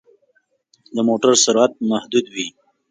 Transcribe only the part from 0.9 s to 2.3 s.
د موټر سرعت محدود